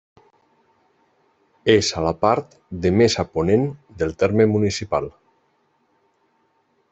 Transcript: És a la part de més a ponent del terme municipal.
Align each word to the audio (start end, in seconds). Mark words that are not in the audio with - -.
És 1.73 1.89
a 2.01 2.03
la 2.05 2.13
part 2.25 2.57
de 2.85 2.93
més 3.01 3.17
a 3.25 3.27
ponent 3.35 3.67
del 4.01 4.17
terme 4.25 4.49
municipal. 4.55 5.11